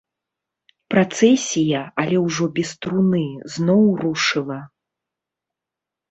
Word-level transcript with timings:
Працэсія, 0.91 1.81
але 2.03 2.17
ўжо 2.27 2.45
без 2.59 2.71
труны, 2.85 3.21
зноў 3.57 3.83
рушыла. 4.05 4.57